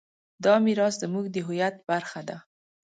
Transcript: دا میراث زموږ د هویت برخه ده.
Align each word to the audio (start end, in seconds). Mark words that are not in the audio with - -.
دا 0.43 0.53
میراث 0.65 0.95
زموږ 1.03 1.25
د 1.31 1.35
هویت 1.47 1.75
برخه 1.89 2.21
ده. 2.29 2.37